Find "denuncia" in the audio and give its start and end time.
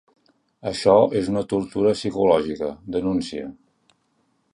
2.97-3.45